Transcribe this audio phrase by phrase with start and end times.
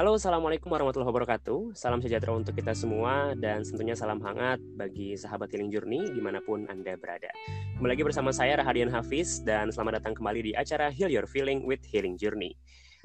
[0.00, 1.76] Halo, Assalamualaikum warahmatullahi wabarakatuh.
[1.76, 6.40] Salam sejahtera untuk kita semua dan tentunya salam hangat bagi sahabat Healing Journey di mana
[6.40, 7.28] pun Anda berada.
[7.76, 11.68] Kembali lagi bersama saya Rahadian Hafiz dan selamat datang kembali di acara Heal Your Feeling
[11.68, 12.56] with Healing Journey.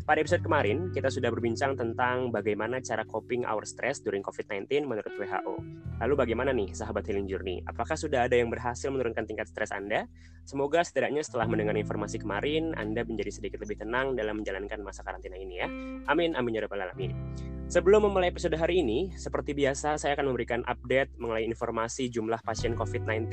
[0.03, 5.07] Pada episode kemarin, kita sudah berbincang tentang bagaimana cara coping our stress during COVID-19 menurut
[5.15, 5.55] WHO.
[6.03, 7.63] Lalu bagaimana nih sahabat Healing Journey?
[7.63, 10.03] Apakah sudah ada yang berhasil menurunkan tingkat stres Anda?
[10.43, 15.39] Semoga setidaknya setelah mendengar informasi kemarin, Anda menjadi sedikit lebih tenang dalam menjalankan masa karantina
[15.39, 15.67] ini ya.
[16.11, 17.54] Amin, amin ya rabbal alamin.
[17.65, 22.77] Sebelum memulai episode hari ini, seperti biasa saya akan memberikan update mengenai informasi jumlah pasien
[22.77, 23.25] COVID-19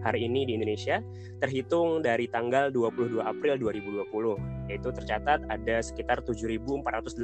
[0.00, 1.04] hari ini di Indonesia
[1.36, 7.20] terhitung dari tanggal 22 April 2020, yaitu tercatat ada sekitar 7.418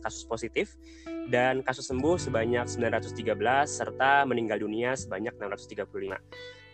[0.00, 0.80] kasus positif
[1.28, 6.16] dan kasus sembuh sebanyak 913 serta meninggal dunia sebanyak 635.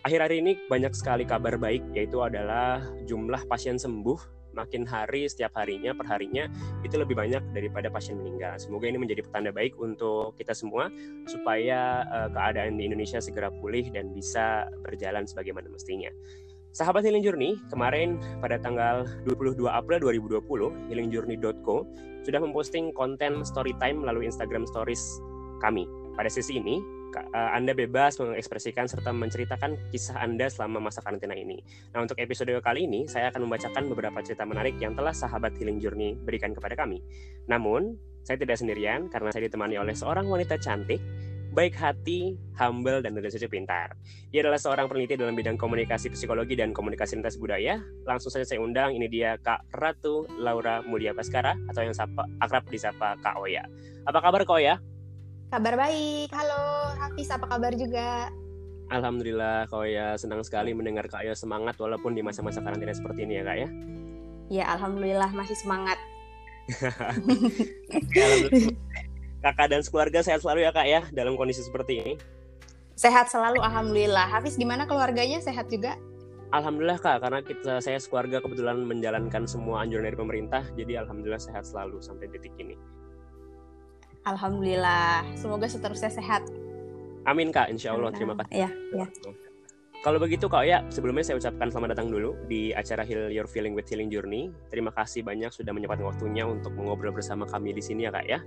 [0.07, 5.93] Akhir-akhir ini banyak sekali kabar baik yaitu adalah jumlah pasien sembuh makin hari setiap harinya
[5.93, 6.47] per harinya
[6.87, 8.57] itu lebih banyak daripada pasien meninggal.
[8.57, 10.89] Semoga ini menjadi petanda baik untuk kita semua
[11.27, 16.09] supaya uh, keadaan di Indonesia segera pulih dan bisa berjalan sebagaimana mestinya.
[16.75, 21.87] Sahabat Healing Journey, kemarin pada tanggal 22 April 2020, healingjourney.co
[22.27, 25.23] sudah memposting konten story time melalui Instagram Stories
[25.63, 25.87] kami.
[26.19, 26.83] Pada sesi ini,
[27.23, 31.63] Eh, Anda bebas mengekspresikan serta menceritakan kisah Anda selama masa karantina ini.
[31.95, 35.79] Nah, untuk episode kali ini, saya akan membacakan beberapa cerita menarik yang telah sahabat Healing
[35.79, 36.99] Journey berikan kepada kami.
[37.47, 40.99] Namun, saya tidak sendirian karena saya ditemani oleh seorang wanita cantik,
[41.55, 43.95] baik hati, humble, dan tentu saja pintar.
[44.35, 47.79] Ia adalah seorang peneliti dalam bidang komunikasi psikologi dan komunikasi lintas budaya.
[48.09, 52.67] Langsung saja saya undang, ini dia Kak Ratu Laura Mulia Baskara, atau yang sapa, akrab
[52.67, 53.63] disapa Kak Oya.
[54.09, 54.81] Apa kabar Kak Oya?
[55.55, 56.35] Kabar baik.
[56.35, 58.27] Halo, Hafiz apa kabar juga?
[58.91, 63.39] Alhamdulillah, Kak ya senang sekali mendengar Kak ya semangat walaupun di masa-masa karantina seperti ini
[63.39, 63.69] ya Kak ya.
[64.51, 65.95] Ya, alhamdulillah masih semangat.
[69.47, 72.15] Kakak dan keluarga sehat selalu ya Kak ya dalam kondisi seperti ini.
[72.99, 74.27] Sehat selalu, alhamdulillah.
[74.27, 75.39] Hafiz gimana keluarganya?
[75.39, 75.95] Sehat juga?
[76.51, 81.63] Alhamdulillah kak, karena kita saya sekeluarga kebetulan menjalankan semua anjuran dari pemerintah, jadi alhamdulillah sehat
[81.63, 82.75] selalu sampai detik ini.
[84.25, 85.25] Alhamdulillah.
[85.37, 86.49] Semoga seterusnya sehat.
[87.25, 88.13] Amin Kak, insya Allah.
[88.13, 88.69] Terima kasih.
[88.69, 89.07] Ya, ya.
[90.05, 93.73] Kalau begitu Kak ya, sebelumnya saya ucapkan selamat datang dulu di acara Heal Your Feeling
[93.73, 94.53] with Healing Journey.
[94.69, 98.45] Terima kasih banyak sudah menyempatkan waktunya untuk mengobrol bersama kami di sini ya Kak ya.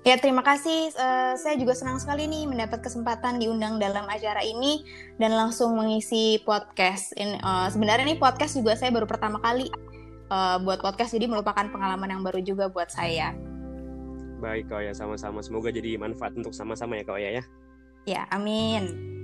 [0.00, 0.96] Ya terima kasih.
[0.96, 4.80] Uh, saya juga senang sekali nih mendapat kesempatan diundang dalam acara ini
[5.20, 7.12] dan langsung mengisi podcast.
[7.20, 9.68] In, uh, sebenarnya nih podcast juga saya baru pertama kali
[10.32, 13.36] uh, buat podcast, jadi merupakan pengalaman yang baru juga buat saya.
[14.40, 15.44] Baik kau ya sama-sama.
[15.44, 17.44] Semoga jadi manfaat untuk sama-sama ya kau ya ya.
[18.08, 19.19] Ya, amin.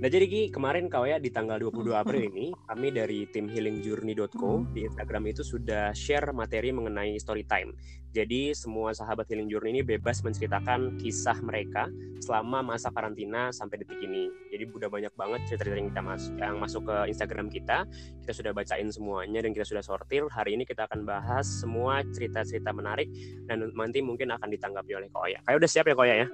[0.00, 4.64] Nah jadi Ki, kemarin kau ya di tanggal 22 April ini kami dari tim healingjourney.co
[4.72, 7.76] di Instagram itu sudah share materi mengenai story time.
[8.16, 11.92] Jadi semua sahabat Healing Journey ini bebas menceritakan kisah mereka
[12.24, 14.32] selama masa karantina sampai detik ini.
[14.48, 17.84] Jadi udah banyak banget cerita-cerita yang kita masuk yang masuk ke Instagram kita.
[18.24, 20.24] Kita sudah bacain semuanya dan kita sudah sortir.
[20.32, 23.12] Hari ini kita akan bahas semua cerita-cerita menarik
[23.44, 25.44] dan nanti mungkin akan ditanggapi oleh Koya.
[25.44, 26.26] Kayak udah siap ya Koya ya?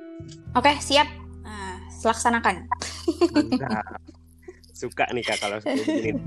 [0.54, 1.25] Oke, siap.
[1.96, 2.68] Selaksanakan.
[4.76, 6.12] Suka nih kak kalau ini.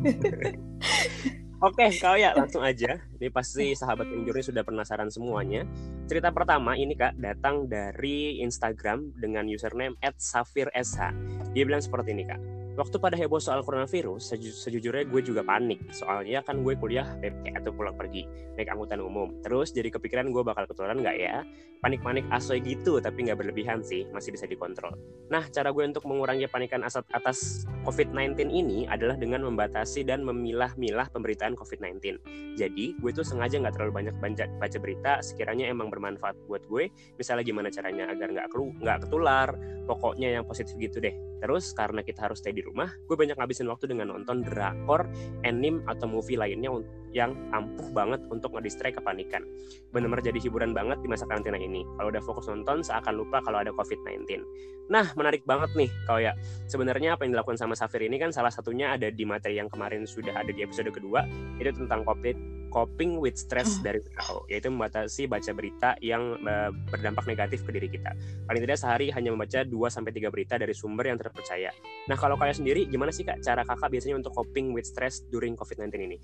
[1.60, 3.04] Oke, kau ya langsung aja.
[3.20, 5.68] Ini pasti sahabat Injuri sudah penasaran semuanya.
[6.08, 11.12] Cerita pertama ini kak datang dari Instagram dengan username @safirsh.
[11.52, 15.84] Dia bilang seperti ini kak waktu pada heboh soal coronavirus, seju sejujurnya gue juga panik.
[15.92, 18.24] Soalnya kan gue kuliah PP atau pulang pergi,
[18.56, 19.36] naik angkutan umum.
[19.44, 21.44] Terus jadi kepikiran gue bakal ketularan nggak ya?
[21.84, 24.96] Panik-panik asoy gitu, tapi nggak berlebihan sih, masih bisa dikontrol.
[25.28, 31.08] Nah, cara gue untuk mengurangi panikan asat atas COVID-19 ini adalah dengan membatasi dan memilah-milah
[31.12, 32.20] pemberitaan COVID-19.
[32.60, 34.16] Jadi, gue tuh sengaja nggak terlalu banyak
[34.60, 36.92] baca berita, sekiranya emang bermanfaat buat gue.
[37.16, 39.50] Misalnya gimana caranya agar nggak nggak ketular,
[39.88, 41.16] pokoknya yang positif gitu deh.
[41.40, 45.10] Terus karena kita harus stay di rumah, gue banyak ngabisin waktu dengan nonton drakor,
[45.42, 46.70] anime, atau movie lainnya
[47.10, 49.42] yang ampuh banget untuk ngedistract kepanikan.
[49.90, 51.82] Bener-bener jadi hiburan banget di masa karantina ini.
[51.98, 54.46] Kalau udah fokus nonton, seakan lupa kalau ada COVID-19.
[54.94, 56.38] Nah, menarik banget nih, kau ya.
[56.70, 60.06] Sebenarnya apa yang dilakukan sama Safir ini kan salah satunya ada di materi yang kemarin
[60.06, 61.26] sudah ada di episode kedua,
[61.58, 67.26] itu tentang COVID coping with stress dari WHO, yaitu membatasi baca berita yang uh, berdampak
[67.26, 68.14] negatif ke diri kita.
[68.46, 71.74] Paling tidak sehari hanya membaca 2 sampai 3 berita dari sumber yang terpercaya.
[72.08, 75.58] Nah, kalau kalian sendiri gimana sih Kak cara Kakak biasanya untuk coping with stress during
[75.58, 76.18] COVID-19 ini?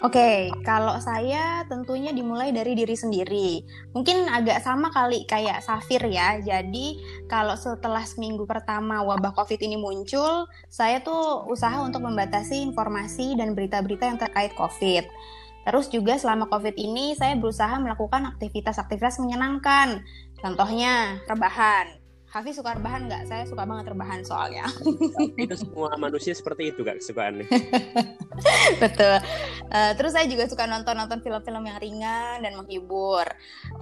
[0.00, 3.60] Oke, okay, kalau saya tentunya dimulai dari diri sendiri.
[3.92, 6.40] Mungkin agak sama kali kayak Safir ya.
[6.40, 6.96] Jadi
[7.28, 13.52] kalau setelah seminggu pertama wabah COVID ini muncul, saya tuh usaha untuk membatasi informasi dan
[13.52, 15.04] berita-berita yang terkait COVID.
[15.68, 20.00] Terus juga selama COVID ini saya berusaha melakukan aktivitas-aktivitas menyenangkan.
[20.40, 21.99] Contohnya rebahan.
[22.30, 23.26] Hafiz suka rebahan nggak?
[23.26, 24.62] Saya suka banget rebahan soalnya.
[25.42, 27.42] itu semua manusia seperti itu kak kesukaannya.
[28.82, 29.18] Betul.
[29.66, 33.26] Uh, terus saya juga suka nonton-nonton film-film yang ringan dan menghibur.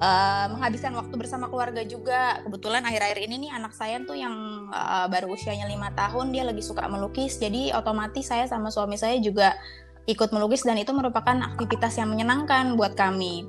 [0.00, 2.40] Uh, menghabiskan waktu bersama keluarga juga.
[2.48, 4.32] Kebetulan akhir-akhir ini nih anak saya tuh yang
[4.72, 7.36] uh, baru usianya lima tahun dia lagi suka melukis.
[7.36, 9.60] Jadi otomatis saya sama suami saya juga
[10.08, 13.44] ikut melukis dan itu merupakan aktivitas yang menyenangkan buat kami.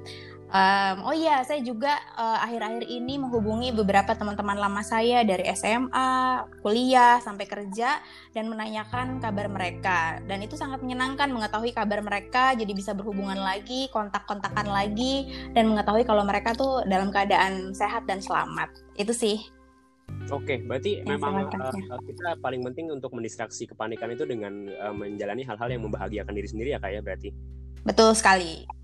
[0.50, 5.46] Um, oh iya, saya juga eh, akhir-akhir uh, ini menghubungi beberapa teman-teman lama saya dari
[5.54, 8.02] SMA, kuliah, sampai kerja
[8.34, 10.18] dan menanyakan kabar mereka.
[10.26, 16.02] Dan itu sangat menyenangkan mengetahui kabar mereka, jadi bisa berhubungan lagi, kontak-kontakan lagi, dan mengetahui
[16.02, 18.74] kalau mereka tuh dalam keadaan sehat dan selamat.
[18.98, 19.46] Itu sih.
[20.34, 25.46] Oke, berarti ya, memang uh, kita paling penting untuk mendistraksi kepanikan itu dengan uh, menjalani
[25.46, 27.30] hal-hal yang membahagiakan diri sendiri ya kak ya berarti.
[27.86, 28.79] Betul sekali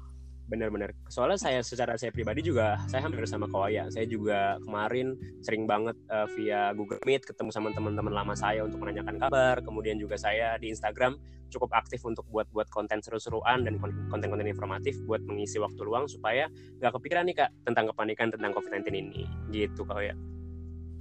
[0.46, 5.66] benar-benar soalnya saya secara saya pribadi juga saya hampir sama Koya saya juga kemarin sering
[5.66, 9.62] banget uh, via Google Meet ketemu sama teman-teman lama saya untuk menanyakan kabar.
[9.62, 11.18] Kemudian juga saya di Instagram
[11.54, 16.50] cukup aktif untuk buat-buat konten seru-seruan dan konten-konten informatif buat mengisi waktu luang supaya
[16.82, 19.24] nggak kepikiran nih kak tentang kepanikan tentang COVID-19 ini.
[19.54, 20.35] Gitu Koya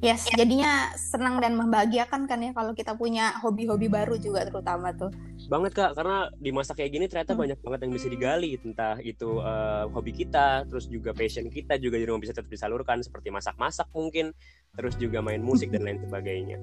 [0.02, 5.08] Yes, jadinya senang dan membahagiakan kan ya kalau kita punya hobi-hobi baru juga terutama tuh.
[5.48, 7.40] Banget kak, karena di masa kayak gini ternyata hmm.
[7.40, 11.96] banyak banget yang bisa digali, entah itu uh, hobi kita, terus juga passion kita juga
[11.96, 14.36] di rumah bisa tetap disalurkan seperti masak-masak mungkin,
[14.76, 16.60] terus juga main musik dan lain sebagainya.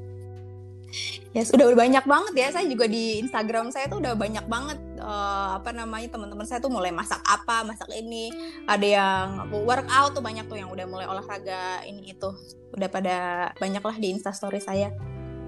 [1.31, 2.47] Ya yes, sudah banyak banget ya.
[2.51, 6.71] Saya juga di Instagram saya tuh udah banyak banget uh, apa namanya teman-teman saya tuh
[6.71, 8.31] mulai masak apa, masak ini.
[8.67, 9.27] Ada yang
[9.63, 12.29] workout tuh banyak tuh yang udah mulai olahraga ini itu.
[12.75, 13.17] Udah pada
[13.55, 14.91] banyak lah di Instastory saya.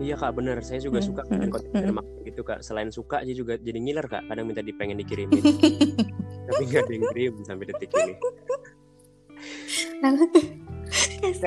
[0.01, 1.06] Iya kak bener, saya juga hmm.
[1.06, 2.25] suka konten konten hmm.
[2.25, 2.66] gitu kak.
[2.66, 4.25] Selain suka, dia juga jadi ngiler kak.
[4.25, 5.44] Kadang minta dipengen dikirimin,
[6.50, 8.13] tapi nggak ada yang kirim sampai detik ini.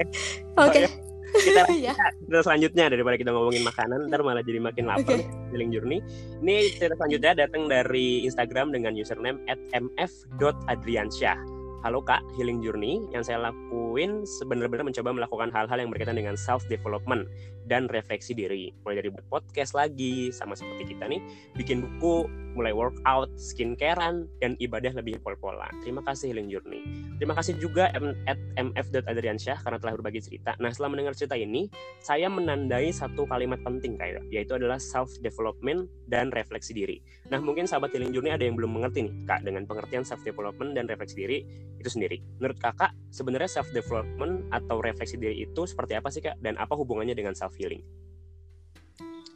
[0.56, 0.86] Oke.
[0.86, 1.05] Okay.
[1.26, 1.94] Kita, ya.
[2.22, 5.26] kita selanjutnya daripada kita ngomongin makanan ntar malah jadi makin lapar okay.
[5.50, 5.98] Healing Journey
[6.42, 9.42] ini cerita selanjutnya datang dari Instagram dengan username
[9.74, 11.56] mf.adriansyah
[11.86, 16.66] Halo Kak, Healing Journey yang saya lakuin sebenarnya mencoba melakukan hal-hal yang berkaitan dengan self
[16.66, 17.30] development
[17.70, 18.74] dan refleksi diri.
[18.82, 21.22] Mulai dari buat podcast lagi sama seperti kita nih,
[21.54, 22.26] bikin buku,
[22.56, 25.68] mulai workout, skincarean, dan ibadah lebih pol-pola.
[25.84, 26.80] Terima kasih Healing Journey.
[27.20, 27.92] Terima kasih juga
[28.26, 30.56] at mf.adriansyah karena telah berbagi cerita.
[30.56, 31.68] Nah setelah mendengar cerita ini,
[32.00, 37.04] saya menandai satu kalimat penting kayak yaitu adalah self development dan refleksi diri.
[37.28, 40.72] Nah mungkin sahabat Healing Journey ada yang belum mengerti nih kak dengan pengertian self development
[40.72, 41.38] dan refleksi diri
[41.76, 42.24] itu sendiri.
[42.40, 46.72] Menurut kakak sebenarnya self development atau refleksi diri itu seperti apa sih kak dan apa
[46.72, 47.84] hubungannya dengan self healing?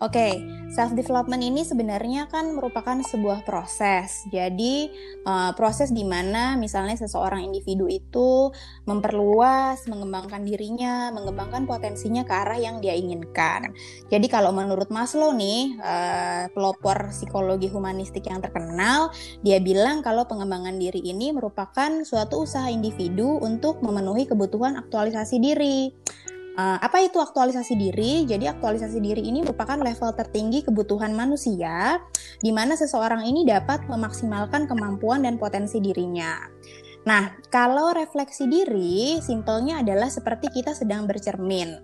[0.01, 0.33] Oke, okay,
[0.73, 4.25] self development ini sebenarnya kan merupakan sebuah proses.
[4.33, 4.89] Jadi
[5.29, 8.49] uh, proses di mana misalnya seseorang individu itu
[8.89, 13.77] memperluas, mengembangkan dirinya, mengembangkan potensinya ke arah yang dia inginkan.
[14.09, 19.13] Jadi kalau menurut Maslow nih, uh, pelopor psikologi humanistik yang terkenal,
[19.45, 25.93] dia bilang kalau pengembangan diri ini merupakan suatu usaha individu untuk memenuhi kebutuhan aktualisasi diri.
[26.59, 28.27] Uh, apa itu aktualisasi diri?
[28.27, 32.03] Jadi aktualisasi diri ini merupakan level tertinggi kebutuhan manusia
[32.43, 36.43] di mana seseorang ini dapat memaksimalkan kemampuan dan potensi dirinya.
[37.07, 41.81] Nah, kalau refleksi diri, simpelnya adalah seperti kita sedang bercermin.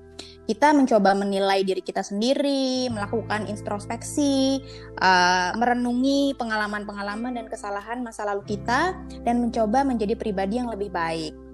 [0.47, 4.63] Kita mencoba menilai diri kita sendiri, melakukan introspeksi,
[5.03, 8.95] uh, merenungi pengalaman-pengalaman dan kesalahan masa lalu kita,
[9.27, 11.46] dan mencoba menjadi pribadi yang lebih baik.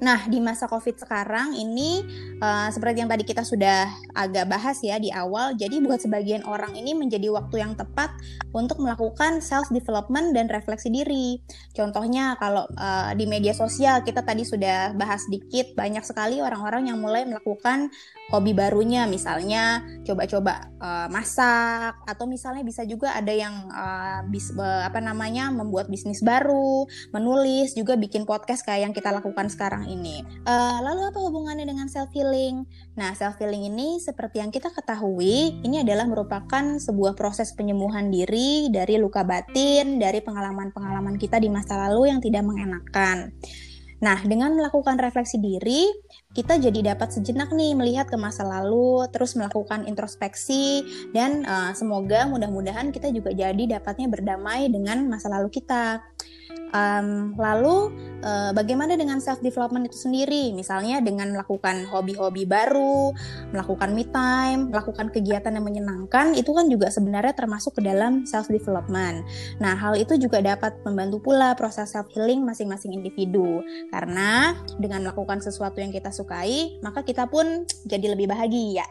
[0.00, 2.00] Nah, di masa COVID sekarang ini
[2.40, 3.84] uh, seperti yang tadi kita sudah
[4.16, 8.08] agak bahas ya di awal, jadi buat sebagian orang ini menjadi waktu yang tepat
[8.56, 11.44] untuk melakukan self development dan refleksi diri.
[11.76, 16.96] Contohnya kalau uh, di media sosial kita tadi sudah bahas sedikit banyak sekali orang-orang yang
[16.96, 17.92] mulai melakukan
[18.30, 24.86] hobi barunya misalnya coba-coba uh, masak atau misalnya bisa juga ada yang uh, bis, uh,
[24.86, 30.22] apa namanya membuat bisnis baru, menulis, juga bikin podcast kayak yang kita lakukan sekarang ini.
[30.46, 32.64] Uh, lalu apa hubungannya dengan self healing?
[32.94, 38.70] Nah, self healing ini seperti yang kita ketahui, ini adalah merupakan sebuah proses penyembuhan diri
[38.70, 43.34] dari luka batin, dari pengalaman-pengalaman kita di masa lalu yang tidak mengenakan.
[44.00, 45.84] Nah, dengan melakukan refleksi diri,
[46.32, 52.24] kita jadi dapat sejenak nih melihat ke masa lalu, terus melakukan introspeksi, dan uh, semoga
[52.24, 56.00] mudah-mudahan kita juga jadi dapatnya berdamai dengan masa lalu kita.
[56.70, 57.90] Um, lalu
[58.22, 60.54] uh, bagaimana dengan self development itu sendiri?
[60.54, 63.10] Misalnya dengan melakukan hobi-hobi baru,
[63.50, 68.46] melakukan me time, melakukan kegiatan yang menyenangkan, itu kan juga sebenarnya termasuk ke dalam self
[68.46, 69.26] development.
[69.58, 73.66] Nah, hal itu juga dapat membantu pula proses self healing masing-masing individu.
[73.90, 78.86] Karena dengan melakukan sesuatu yang kita sukai, maka kita pun jadi lebih bahagia.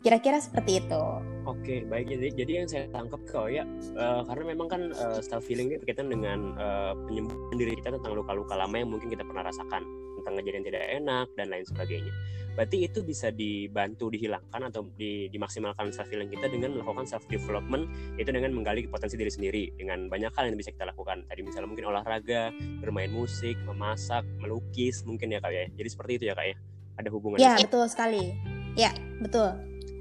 [0.00, 1.02] Kira-kira seperti itu.
[1.44, 2.08] Oke, baik.
[2.08, 3.68] Jadi, jadi yang saya tangkap kok ya,
[4.00, 8.16] uh, karena memang kan uh, self healing ini berkaitan dengan uh, penyembuhan diri kita tentang
[8.16, 9.84] luka-luka lama yang mungkin kita pernah rasakan,
[10.20, 12.12] tentang kejadian tidak enak dan lain sebagainya.
[12.56, 17.88] Berarti itu bisa dibantu dihilangkan atau di, dimaksimalkan self healing kita dengan melakukan self development,
[18.16, 21.28] itu dengan menggali potensi diri sendiri dengan banyak hal yang bisa kita lakukan.
[21.28, 25.64] Tadi misalnya mungkin olahraga, bermain musik, memasak, melukis, mungkin ya kak ya.
[25.76, 26.56] Jadi seperti itu ya kak ya.
[27.00, 27.44] Ada hubungannya.
[27.44, 28.32] Ya betul sekali.
[28.78, 29.56] Ya betul.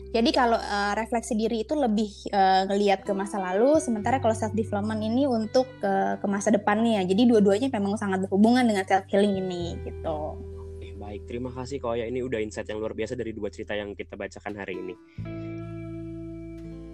[0.09, 4.57] Jadi kalau uh, refleksi diri itu lebih uh, ngelihat ke masa lalu, sementara kalau self
[4.57, 7.05] development ini untuk ke, ke masa depannya.
[7.05, 10.33] Jadi dua-duanya memang sangat berhubungan dengan self healing ini gitu.
[10.99, 13.93] Baik, terima kasih kok ya ini udah insight yang luar biasa dari dua cerita yang
[13.93, 14.95] kita bacakan hari ini.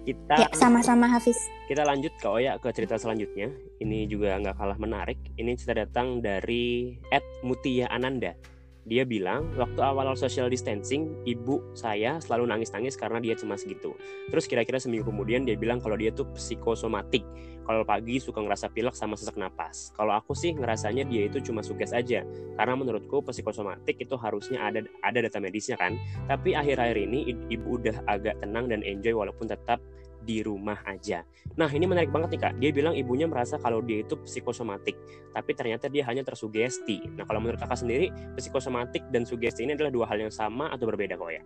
[0.06, 1.40] Kita ya, sama-sama Hafiz.
[1.66, 3.50] Kita lanjut ke Oya ke cerita selanjutnya.
[3.82, 5.18] Ini juga nggak kalah menarik.
[5.40, 8.55] Ini cerita datang dari Ed Mutia Ananda
[8.86, 13.98] dia bilang waktu awal social distancing ibu saya selalu nangis-nangis karena dia cemas gitu.
[14.30, 17.26] Terus kira-kira seminggu kemudian dia bilang kalau dia tuh psikosomatik.
[17.66, 19.90] Kalau pagi suka ngerasa pilek sama sesak napas.
[19.98, 22.22] Kalau aku sih ngerasanya dia itu cuma suges aja.
[22.62, 25.98] Karena menurutku psikosomatik itu harusnya ada ada data medisnya kan.
[26.30, 29.82] Tapi akhir-akhir ini ibu udah agak tenang dan enjoy walaupun tetap
[30.26, 31.22] di rumah aja.
[31.56, 32.54] Nah ini menarik banget nih kak.
[32.58, 34.98] Dia bilang ibunya merasa kalau dia itu psikosomatik,
[35.32, 37.06] tapi ternyata dia hanya tersugesti.
[37.14, 40.90] Nah kalau menurut kakak sendiri, psikosomatik dan sugesti ini adalah dua hal yang sama atau
[40.90, 41.46] berbeda kok ya?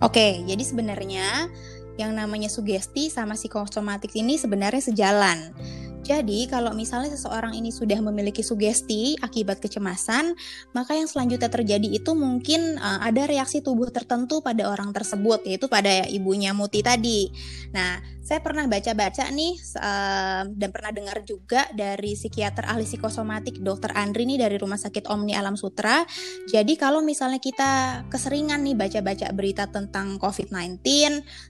[0.00, 1.52] Oke, jadi sebenarnya
[1.96, 5.52] yang namanya sugesti sama psikosomatik ini sebenarnya sejalan.
[6.06, 10.38] Jadi, kalau misalnya seseorang ini sudah memiliki sugesti akibat kecemasan,
[10.70, 15.66] maka yang selanjutnya terjadi itu mungkin uh, ada reaksi tubuh tertentu pada orang tersebut, yaitu
[15.66, 17.26] pada ibunya Muti tadi.
[17.74, 23.94] Nah, saya pernah baca-baca nih uh, dan pernah dengar juga dari psikiater ahli psikosomatik Dr.
[23.94, 26.02] Andri nih dari Rumah Sakit Omni Alam Sutra.
[26.50, 30.82] Jadi kalau misalnya kita keseringan nih baca-baca berita tentang COVID-19,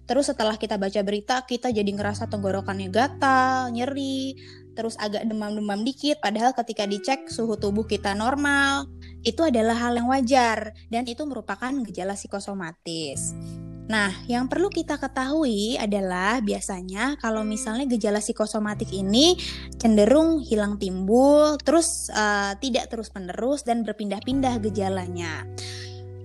[0.04, 4.36] terus setelah kita baca berita kita jadi ngerasa tenggorokannya gatal, nyeri,
[4.76, 8.86] terus agak demam-demam dikit padahal ketika dicek suhu tubuh kita normal,
[9.24, 13.32] itu adalah hal yang wajar dan itu merupakan gejala psikosomatis.
[13.86, 19.38] Nah, yang perlu kita ketahui adalah biasanya kalau misalnya gejala psikosomatik ini
[19.78, 25.46] cenderung hilang timbul, terus uh, tidak terus-menerus dan berpindah-pindah gejalanya.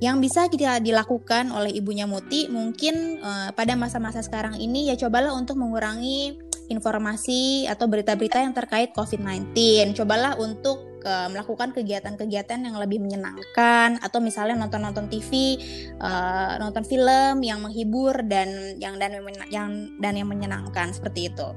[0.02, 5.30] Yang bisa kita dilakukan oleh ibunya Muti mungkin uh, pada masa-masa sekarang ini ya cobalah
[5.38, 9.56] untuk mengurangi informasi atau berita-berita yang terkait COVID-19.
[9.98, 15.58] Cobalah untuk uh, melakukan kegiatan-kegiatan yang lebih menyenangkan atau misalnya nonton-nonton TV,
[15.98, 19.18] uh, eh, nonton film yang menghibur dan yang dan
[19.50, 21.48] yang dan yang menyenangkan seperti itu.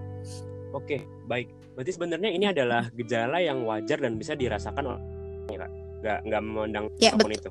[0.73, 1.50] Oke, baik.
[1.75, 5.04] Berarti sebenarnya ini adalah gejala yang wajar dan bisa dirasakan orang
[6.04, 7.40] nggak nggak memandang ya, apa pun betul.
[7.40, 7.50] itu.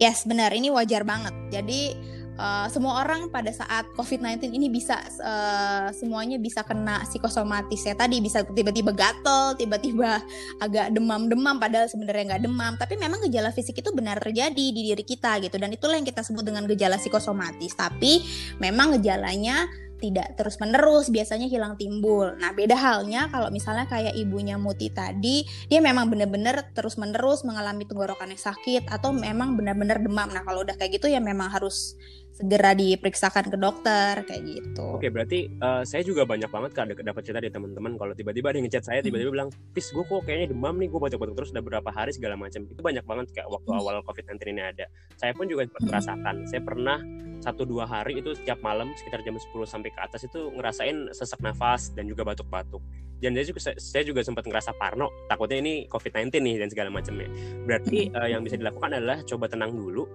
[0.00, 0.48] Yes, benar.
[0.56, 1.36] Ini wajar banget.
[1.52, 1.92] Jadi
[2.40, 8.24] uh, semua orang pada saat COVID-19 ini bisa uh, semuanya bisa kena psikosomatis ya tadi
[8.24, 10.24] bisa tiba-tiba gatel, tiba-tiba
[10.64, 15.04] agak demam-demam padahal sebenarnya nggak demam tapi memang gejala fisik itu benar terjadi di diri
[15.04, 18.24] kita gitu dan itulah yang kita sebut dengan gejala psikosomatis tapi
[18.56, 19.68] memang gejalanya
[20.00, 22.32] tidak terus menerus biasanya hilang timbul.
[22.40, 27.84] Nah beda halnya kalau misalnya kayak ibunya Muti tadi dia memang benar-benar terus menerus mengalami
[27.84, 30.32] tenggorokan yang sakit atau memang benar-benar demam.
[30.32, 31.94] Nah kalau udah kayak gitu ya memang harus
[32.40, 34.96] segera diperiksakan ke dokter kayak gitu.
[34.96, 38.56] Oke, berarti uh, saya juga banyak banget kan dapat cerita dari teman-teman kalau tiba-tiba ada
[38.56, 39.36] yang ngechat saya tiba-tiba hmm.
[39.36, 42.64] bilang, "Pis, gue kok kayaknya demam nih, gue batuk-batuk terus udah berapa hari segala macam."
[42.64, 43.80] Itu banyak banget kayak waktu hmm.
[43.84, 44.88] awal COVID-19 ini ada.
[45.20, 45.88] Saya pun juga sempat hmm.
[45.92, 46.34] merasakan.
[46.48, 46.98] Saya pernah
[47.44, 51.40] satu dua hari itu setiap malam sekitar jam 10 sampai ke atas itu ngerasain sesak
[51.40, 52.80] nafas dan juga batuk-batuk.
[53.20, 57.28] Dan saya juga, saya juga sempat ngerasa parno, takutnya ini COVID-19 nih dan segala macamnya.
[57.68, 60.08] Berarti uh, yang bisa dilakukan adalah coba tenang dulu,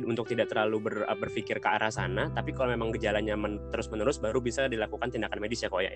[0.00, 3.92] untuk tidak terlalu ber, eh, berpikir ke arah sana tapi kalau memang gejalanya men, terus
[3.92, 5.92] menerus baru bisa dilakukan tindakan medis ya kok ya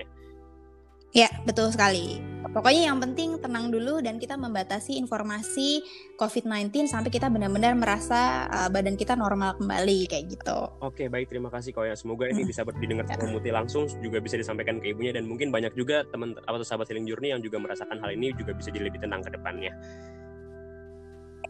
[1.17, 2.21] Ya, betul sekali.
[2.53, 5.81] Pokoknya yang penting tenang dulu dan kita membatasi informasi
[6.21, 10.59] COVID-19 sampai kita benar-benar merasa uh, badan kita normal kembali kayak gitu.
[10.85, 11.97] Oke, baik terima kasih kok ya.
[11.97, 15.73] Semoga ini bisa didengar sama Muti langsung juga bisa disampaikan ke ibunya dan mungkin banyak
[15.73, 19.01] juga teman atau sahabat healing journey yang juga merasakan hal ini juga bisa jadi lebih
[19.01, 19.73] tenang ke depannya.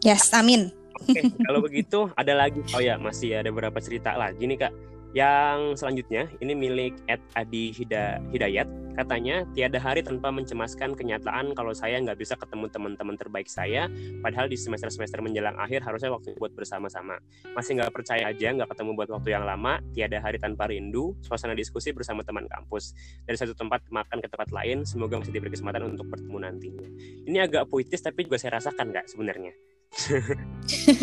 [0.06, 0.70] Yes, amin.
[0.96, 2.60] Oke, kalau begitu ada lagi.
[2.72, 4.72] Oh ya, masih ada beberapa cerita lagi nih kak.
[5.16, 8.68] Yang selanjutnya ini milik Ed Adi Hida, Hidayat.
[8.96, 13.88] Katanya, tiada hari tanpa mencemaskan kenyataan kalau saya nggak bisa ketemu teman-teman terbaik saya,
[14.20, 17.16] padahal di semester-semester menjelang akhir harusnya waktu buat bersama-sama.
[17.52, 21.56] Masih nggak percaya aja nggak ketemu buat waktu yang lama, tiada hari tanpa rindu, suasana
[21.56, 22.96] diskusi bersama teman kampus.
[23.24, 26.88] Dari satu tempat makan ke tempat lain, semoga masih diberi kesempatan untuk bertemu nantinya.
[27.24, 29.75] Ini agak puitis tapi juga saya rasakan nggak sebenarnya.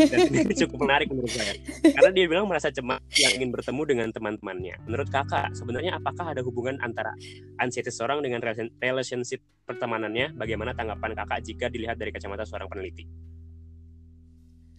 [0.08, 1.54] Dan ini cukup menarik menurut saya.
[1.82, 4.76] Karena dia bilang merasa cemas yang ingin bertemu dengan teman-temannya.
[4.86, 7.16] Menurut kakak, sebenarnya apakah ada hubungan antara
[7.58, 8.44] anxiety seorang dengan
[8.80, 10.36] relationship pertemanannya?
[10.38, 13.06] Bagaimana tanggapan kakak jika dilihat dari kacamata seorang peneliti?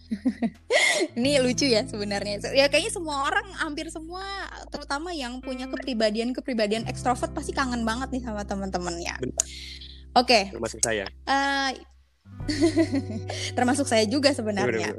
[1.18, 4.25] ini lucu ya sebenarnya ya kayaknya semua orang hampir semua
[4.68, 9.14] terutama yang punya kepribadian kepribadian ekstrovert pasti kangen banget nih sama teman-temannya
[10.12, 10.52] oke okay.
[10.52, 11.73] termasuk saya uh,
[13.57, 14.93] Termasuk saya juga sebenarnya.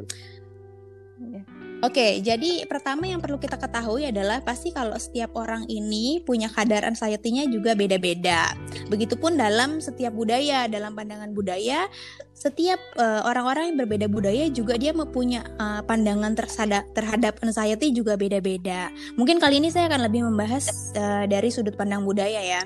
[1.19, 1.43] Iya.
[1.83, 6.81] Oke, jadi pertama yang perlu kita ketahui adalah pasti kalau setiap orang ini punya kadar
[6.87, 8.57] anxiety-nya juga beda-beda.
[8.89, 11.85] Begitupun dalam setiap budaya, dalam pandangan budaya,
[12.31, 18.17] setiap uh, orang-orang yang berbeda budaya juga dia mempunyai uh, pandangan terhadap terhadap anxiety juga
[18.17, 18.89] beda-beda.
[19.19, 22.65] Mungkin kali ini saya akan lebih membahas uh, dari sudut pandang budaya ya.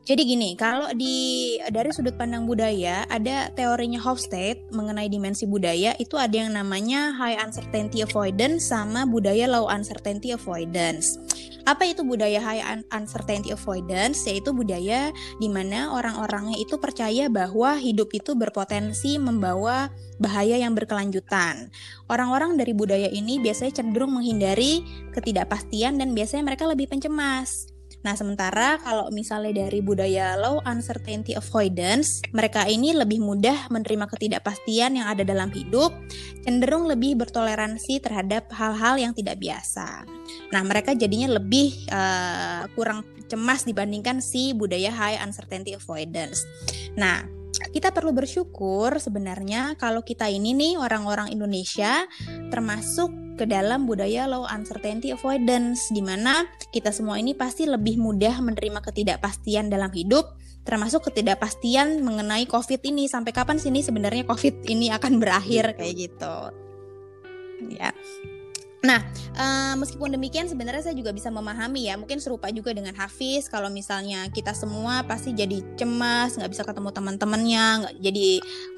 [0.00, 6.16] Jadi gini, kalau di dari sudut pandang budaya ada teorinya Hofstede mengenai dimensi budaya itu
[6.16, 11.20] ada yang namanya high uncertainty avoidance sama budaya low uncertainty avoidance.
[11.68, 14.24] Apa itu budaya high uncertainty avoidance?
[14.24, 21.68] Yaitu budaya di mana orang-orangnya itu percaya bahwa hidup itu berpotensi membawa bahaya yang berkelanjutan.
[22.08, 24.80] Orang-orang dari budaya ini biasanya cenderung menghindari
[25.12, 27.68] ketidakpastian dan biasanya mereka lebih pencemas.
[28.00, 34.96] Nah, sementara kalau misalnya dari budaya low uncertainty avoidance, mereka ini lebih mudah menerima ketidakpastian
[34.96, 35.92] yang ada dalam hidup,
[36.40, 40.08] cenderung lebih bertoleransi terhadap hal-hal yang tidak biasa.
[40.48, 46.48] Nah, mereka jadinya lebih uh, kurang cemas dibandingkan si budaya high uncertainty avoidance.
[46.96, 47.22] Nah,
[47.70, 52.08] kita perlu bersyukur sebenarnya kalau kita ini nih orang-orang Indonesia
[52.48, 56.44] termasuk ke dalam budaya low uncertainty avoidance di mana
[56.76, 60.36] kita semua ini pasti lebih mudah menerima ketidakpastian dalam hidup
[60.68, 66.36] termasuk ketidakpastian mengenai COVID ini sampai kapan sini sebenarnya COVID ini akan berakhir kayak gitu.
[67.80, 67.96] Ya.
[68.80, 69.04] Nah,
[69.36, 73.52] uh, meskipun demikian sebenarnya saya juga bisa memahami ya, mungkin serupa juga dengan Hafiz.
[73.52, 78.28] Kalau misalnya kita semua pasti jadi cemas, nggak bisa ketemu teman-temannya, nggak jadi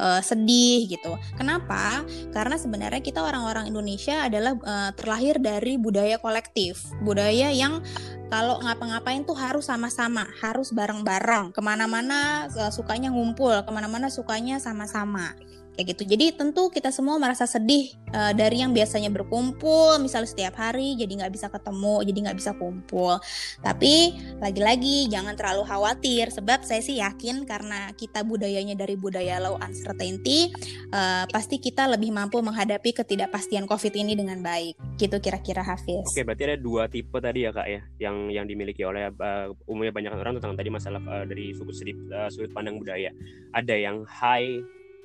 [0.03, 1.15] uh, sedih gitu.
[1.39, 2.03] Kenapa?
[2.35, 7.79] Karena sebenarnya kita orang-orang Indonesia adalah uh, terlahir dari budaya kolektif, budaya yang
[8.27, 14.59] kalau ngapa-ngapain tuh harus sama-sama, harus bareng-bareng, ke mana-mana uh, sukanya ngumpul, ke mana-mana sukanya
[14.59, 15.39] sama-sama
[15.73, 16.03] kayak gitu.
[16.05, 21.25] Jadi tentu kita semua merasa sedih uh, dari yang biasanya berkumpul, misalnya setiap hari, jadi
[21.25, 23.17] nggak bisa ketemu, jadi nggak bisa kumpul.
[23.65, 23.95] Tapi
[24.39, 30.53] lagi-lagi jangan terlalu khawatir, sebab saya sih yakin karena kita budayanya dari budaya low uncertainty,
[30.93, 34.77] uh, pasti kita lebih mampu menghadapi ketidakpastian COVID ini dengan baik.
[35.01, 36.05] Gitu kira-kira Hafiz.
[36.05, 39.93] Oke, berarti ada dua tipe tadi ya kak ya, yang yang dimiliki oleh uh, umumnya
[39.95, 41.75] banyak orang tentang tadi masalah uh, dari sudut,
[42.13, 43.09] uh, sudut pandang budaya.
[43.57, 44.61] Ada yang high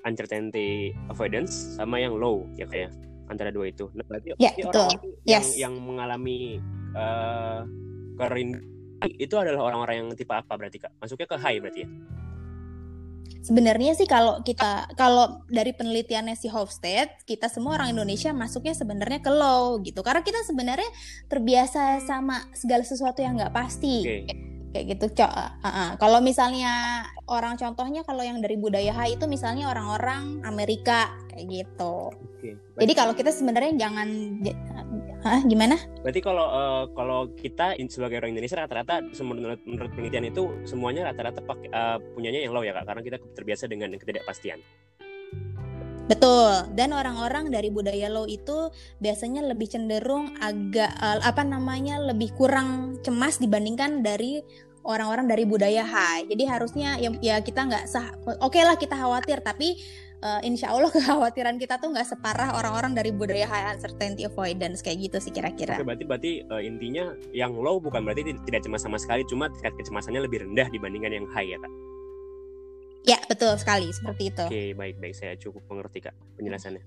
[0.07, 2.95] uncertainty avoidance sama yang low ya kayak
[3.27, 3.91] antara dua itu.
[3.91, 4.87] Nah, berarti ya, betul.
[4.87, 5.47] orang yang, yes.
[5.59, 6.63] yang mengalami
[6.95, 7.67] uh,
[8.15, 8.63] kerinduan
[9.19, 10.91] itu adalah orang-orang yang tipe apa berarti kak?
[10.97, 11.89] Masuknya ke high berarti ya?
[13.37, 19.19] Sebenarnya sih kalau kita kalau dari penelitiannya si Hofstede, kita semua orang Indonesia masuknya sebenarnya
[19.21, 20.01] ke low gitu.
[20.01, 20.89] Karena kita sebenarnya
[21.29, 23.95] terbiasa sama segala sesuatu yang nggak pasti.
[24.03, 25.89] Okay kayak gitu cok uh, uh.
[25.97, 32.13] kalau misalnya orang contohnya kalau yang dari budaya Hai itu misalnya orang-orang Amerika kayak gitu
[32.13, 32.53] okay.
[32.77, 34.09] jadi kalau kita sebenarnya jangan
[35.25, 35.75] Hah, gimana?
[36.05, 41.41] Berarti kalau uh, kalau kita sebagai orang Indonesia rata-rata menurut, menurut penelitian itu semuanya rata-rata
[41.41, 44.61] uh, punyanya yang low ya kak, karena kita terbiasa dengan ketidakpastian.
[46.07, 46.71] Betul.
[46.71, 48.71] Dan orang-orang dari budaya low itu
[49.03, 54.39] biasanya lebih cenderung agak uh, apa namanya lebih kurang cemas dibandingkan dari
[54.87, 56.23] orang-orang dari budaya high.
[56.31, 58.15] Jadi harusnya ya, ya kita nggak sah.
[58.39, 59.75] Oke okay lah kita khawatir, tapi
[60.23, 65.11] uh, insya Allah kekhawatiran kita tuh nggak separah orang-orang dari budaya high uncertainty avoidance kayak
[65.11, 65.77] gitu sih kira-kira.
[65.77, 69.75] Oke, berarti berarti uh, intinya yang low bukan berarti tidak cemas sama sekali, cuma tingkat
[69.75, 71.73] kecemasannya lebih rendah dibandingkan yang high ya kak.
[73.07, 74.45] Ya betul sekali seperti itu.
[74.47, 76.83] Oke baik baik saya cukup mengerti kak penjelasannya.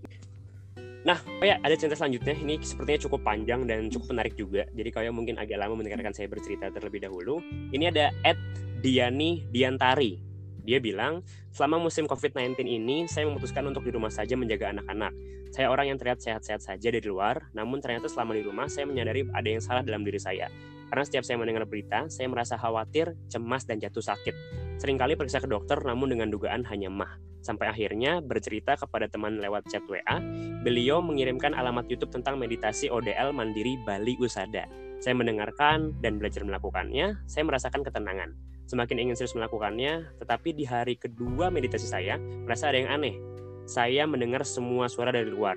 [1.01, 2.37] Nah, ya ada cerita selanjutnya.
[2.37, 4.69] Ini sepertinya cukup panjang dan cukup menarik juga.
[4.77, 7.41] Jadi kalian mungkin agak lama mendengarkan saya bercerita terlebih dahulu.
[7.73, 8.37] Ini ada Ed
[8.85, 10.21] Diani Diantari.
[10.61, 15.13] Dia bilang, selama musim COVID-19 ini, saya memutuskan untuk di rumah saja menjaga anak-anak.
[15.51, 19.25] Saya orang yang terlihat sehat-sehat saja dari luar, namun ternyata selama di rumah saya menyadari
[19.33, 20.53] ada yang salah dalam diri saya.
[20.93, 24.35] Karena setiap saya mendengar berita, saya merasa khawatir, cemas, dan jatuh sakit.
[24.79, 27.30] Seringkali periksa ke dokter namun dengan dugaan hanya mah.
[27.41, 30.21] Sampai akhirnya bercerita kepada teman lewat chat WA,
[30.61, 34.69] beliau mengirimkan alamat YouTube tentang meditasi ODL Mandiri Bali Usada.
[35.01, 38.37] Saya mendengarkan dan belajar melakukannya, saya merasakan ketenangan.
[38.69, 43.17] Semakin ingin serius melakukannya, tetapi di hari kedua meditasi saya, merasa ada yang aneh.
[43.65, 45.57] Saya mendengar semua suara dari luar,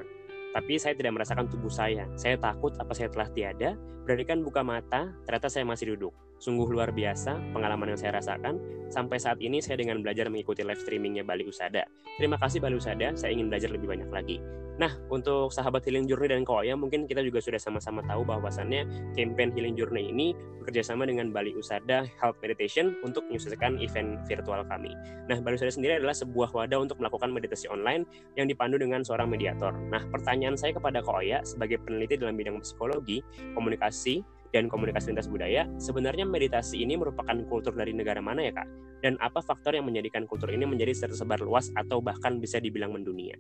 [0.56, 2.08] tapi saya tidak merasakan tubuh saya.
[2.16, 3.76] Saya takut apa saya telah tiada,
[4.08, 6.14] beranikan buka mata, ternyata saya masih duduk.
[6.44, 8.60] Sungguh luar biasa pengalaman yang saya rasakan.
[8.92, 11.88] Sampai saat ini saya dengan belajar mengikuti live streamingnya Bali Usada.
[12.20, 14.44] Terima kasih Bali Usada, saya ingin belajar lebih banyak lagi.
[14.76, 19.56] Nah, untuk sahabat Healing Journey dan Koya, mungkin kita juga sudah sama-sama tahu bahwasannya campaign
[19.56, 24.92] Healing Journey ini bekerja sama dengan Bali Usada Health Meditation untuk menyukseskan event virtual kami.
[25.32, 28.04] Nah, Bali Usada sendiri adalah sebuah wadah untuk melakukan meditasi online
[28.36, 29.72] yang dipandu dengan seorang mediator.
[29.94, 35.66] Nah, pertanyaan saya kepada Koya sebagai peneliti dalam bidang psikologi, komunikasi, dan komunikasi lintas budaya,
[35.82, 38.70] sebenarnya meditasi ini merupakan kultur dari negara mana ya kak?
[39.02, 43.36] Dan apa faktor yang menjadikan kultur ini menjadi tersebar luas atau bahkan bisa dibilang mendunia?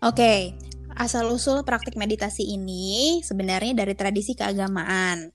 [0.00, 0.56] Oke,
[0.96, 5.28] asal-usul praktik meditasi ini sebenarnya dari tradisi keagamaan.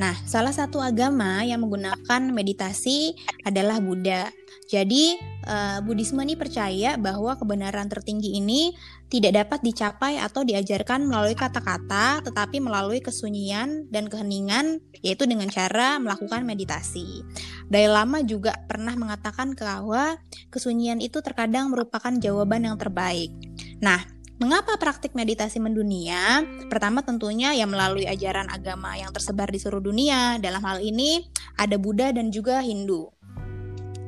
[0.00, 3.12] Nah, salah satu agama yang menggunakan meditasi
[3.44, 4.32] adalah Buddha.
[4.70, 8.72] Jadi, uh, Buddhisme ini percaya bahwa kebenaran tertinggi ini
[9.12, 16.00] tidak dapat dicapai atau diajarkan melalui kata-kata, tetapi melalui kesunyian dan keheningan, yaitu dengan cara
[16.00, 17.20] melakukan meditasi.
[17.68, 20.16] Dalai Lama juga pernah mengatakan bahwa
[20.48, 23.34] kesunyian itu terkadang merupakan jawaban yang terbaik.
[23.84, 24.00] Nah,
[24.40, 26.42] mengapa praktik meditasi mendunia?
[26.72, 30.40] Pertama tentunya ya melalui ajaran agama yang tersebar di seluruh dunia.
[30.40, 31.28] Dalam hal ini
[31.60, 33.12] ada Buddha dan juga Hindu.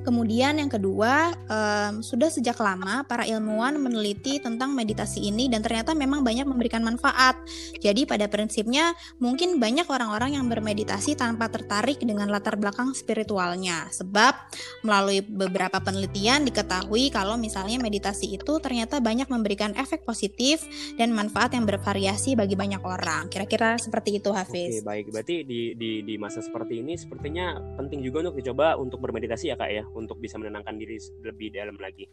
[0.03, 5.95] Kemudian yang kedua, um, sudah sejak lama para ilmuwan meneliti tentang meditasi ini dan ternyata
[5.95, 7.39] memang banyak memberikan manfaat.
[7.79, 13.87] Jadi pada prinsipnya mungkin banyak orang-orang yang bermeditasi tanpa tertarik dengan latar belakang spiritualnya.
[13.95, 14.35] Sebab
[14.83, 20.67] melalui beberapa penelitian diketahui kalau misalnya meditasi itu ternyata banyak memberikan efek positif
[20.99, 23.31] dan manfaat yang bervariasi bagi banyak orang.
[23.31, 24.83] Kira-kira seperti itu Hafiz.
[24.83, 25.07] Oke, baik.
[25.15, 29.57] Berarti di, di, di masa seperti ini sepertinya penting juga untuk dicoba untuk bermeditasi ya
[29.57, 32.09] Kak ya untuk bisa menenangkan diri lebih dalam lagi.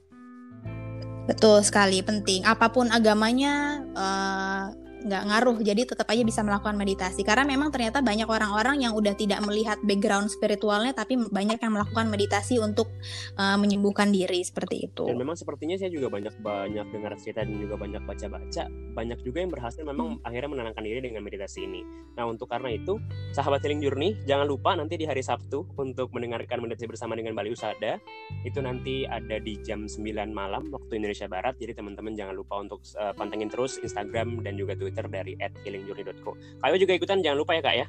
[1.29, 2.41] Betul sekali, penting.
[2.41, 7.23] Apa pun agamanya, uh, nggak ngaruh jadi tetap aja bisa melakukan meditasi.
[7.23, 12.11] Karena memang ternyata banyak orang-orang yang udah tidak melihat background spiritualnya tapi banyak yang melakukan
[12.11, 12.91] meditasi untuk
[13.39, 15.07] uh, menyembuhkan diri seperti itu.
[15.07, 18.63] Dan memang sepertinya saya juga banyak banyak dengar cerita dan juga banyak baca-baca.
[18.69, 20.27] Banyak juga yang berhasil memang hmm.
[20.27, 21.81] akhirnya menenangkan diri dengan meditasi ini.
[22.19, 22.99] Nah untuk karena itu
[23.31, 27.55] sahabat healing journey jangan lupa nanti di hari Sabtu untuk mendengarkan meditasi bersama dengan Bali
[27.55, 28.01] Usada
[28.43, 31.55] itu nanti ada di jam 9 malam waktu Indonesia Barat.
[31.55, 36.33] Jadi teman-teman jangan lupa untuk uh, pantengin terus Instagram dan juga Twitter Twitter dari @healingjourney.co.
[36.65, 37.87] Kayo juga ikutan jangan lupa ya kak ya.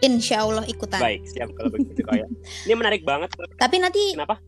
[0.00, 0.96] Insya Allah ikutan.
[0.96, 2.26] Baik, siap kalau begitu kak ya.
[2.64, 3.28] Ini menarik banget.
[3.60, 4.16] Tapi nanti.
[4.16, 4.40] Kenapa?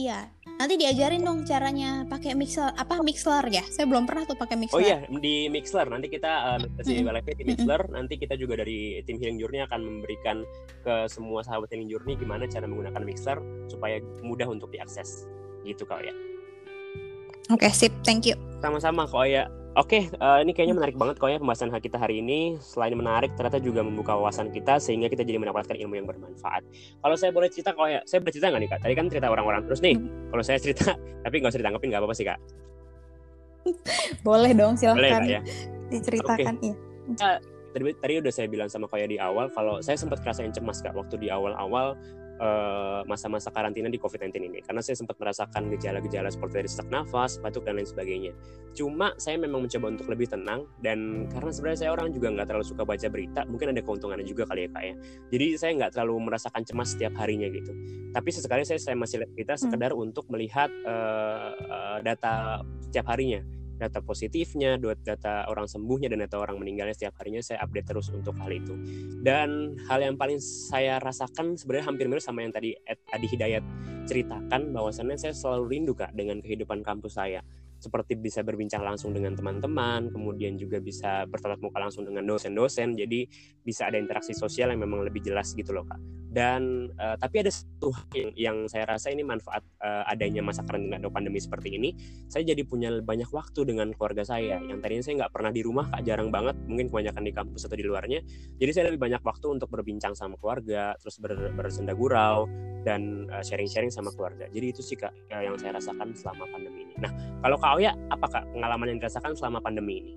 [0.00, 3.60] Iya, nanti diajarin dong caranya pakai mixer apa mixler ya?
[3.68, 4.78] Saya belum pernah tuh pakai mixler.
[4.78, 7.06] Oh iya, di mixler nanti kita uh, mm -hmm.
[7.36, 7.44] di.
[7.52, 7.90] Mm -hmm.
[7.92, 10.46] Nanti kita juga dari tim Healing Journey akan memberikan
[10.80, 15.28] ke semua sahabat Healing Journey gimana cara menggunakan mixler supaya mudah untuk diakses.
[15.68, 16.14] Gitu kak ya.
[17.50, 17.92] Oke, okay, sip.
[18.06, 18.38] Thank you.
[18.62, 19.50] Sama-sama kok ya.
[19.78, 22.58] Oke, uh, ini kayaknya menarik banget kok ya pembahasan kita hari ini.
[22.58, 26.66] Selain menarik, ternyata juga membuka wawasan kita sehingga kita jadi mendapatkan ilmu yang bermanfaat.
[26.98, 28.80] Kalau saya boleh cerita kok ya, saya boleh cerita nggak nih kak?
[28.82, 29.94] Tadi kan cerita orang-orang terus nih.
[29.94, 30.26] Hmm.
[30.34, 32.38] Kalau saya cerita, tapi nggak usah ditanggapin nggak apa-apa sih kak.
[34.26, 34.98] boleh dong, silahkan.
[34.98, 35.40] Boleh kak, ya.
[35.86, 36.72] Diceritakan okay.
[37.14, 37.30] ya.
[37.70, 40.98] tadi, tadi udah saya bilang sama Koya di awal kalau saya sempat kerasain cemas kak
[40.98, 41.94] waktu di awal-awal
[42.40, 47.36] Eh, masa-masa karantina di COVID-19 ini karena saya sempat merasakan gejala-gejala seperti dari sesak nafas,
[47.36, 48.32] batuk dan lain sebagainya.
[48.72, 52.64] Cuma saya memang mencoba untuk lebih tenang dan karena sebenarnya saya orang juga nggak terlalu
[52.64, 54.94] suka baca berita, mungkin ada keuntungannya juga kali ya kak ya.
[55.36, 57.72] Jadi saya nggak terlalu merasakan cemas setiap harinya gitu.
[58.08, 60.00] Tapi sesekali saya saya masih lihat berita sekedar hmm.
[60.08, 63.44] untuk melihat uh, uh, data setiap harinya
[63.80, 68.36] data positifnya, data orang sembuhnya dan data orang meninggalnya setiap harinya saya update terus untuk
[68.36, 68.76] hal itu.
[69.24, 73.64] Dan hal yang paling saya rasakan sebenarnya hampir mirip sama yang tadi Adi Hidayat
[74.04, 77.40] ceritakan bahwasannya saya selalu rindu Kak dengan kehidupan kampus saya
[77.80, 83.24] seperti bisa berbincang langsung dengan teman-teman, kemudian juga bisa bertatap muka langsung dengan dosen-dosen, jadi
[83.64, 85.98] bisa ada interaksi sosial yang memang lebih jelas gitu loh kak.
[86.30, 91.02] Dan uh, tapi ada satu yang, yang saya rasa ini manfaat uh, adanya masa karantina
[91.02, 91.90] atau pandemi seperti ini,
[92.30, 94.62] saya jadi punya banyak waktu dengan keluarga saya.
[94.62, 97.74] Yang tadinya saya nggak pernah di rumah kak, jarang banget, mungkin kebanyakan di kampus atau
[97.74, 98.22] di luarnya.
[98.62, 102.46] Jadi saya lebih banyak waktu untuk berbincang sama keluarga, terus ber, bersenda gurau
[102.86, 104.46] dan uh, sharing-sharing sama keluarga.
[104.54, 106.94] Jadi itu sih kak yang saya rasakan selama pandemi ini.
[107.02, 107.10] Nah
[107.42, 110.14] kalau kak Auya, apakah pengalaman yang dirasakan selama pandemi ini?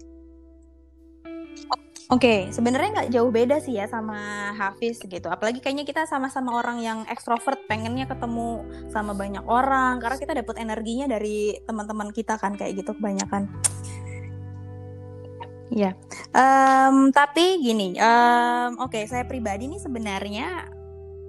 [2.12, 5.30] Oke, okay, sebenarnya nggak jauh beda sih ya sama Hafiz gitu.
[5.30, 10.56] Apalagi kayaknya kita sama-sama orang yang ekstrovert, pengennya ketemu sama banyak orang karena kita dapat
[10.62, 13.48] energinya dari teman-teman kita kan kayak gitu kebanyakan.
[15.74, 15.98] Ya,
[16.38, 20.70] um, tapi gini, um, oke, okay, saya pribadi nih sebenarnya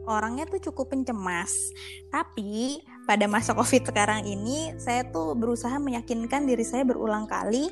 [0.05, 1.73] orangnya tuh cukup pencemas.
[2.13, 7.69] Tapi pada masa COVID sekarang ini, saya tuh berusaha meyakinkan diri saya berulang kali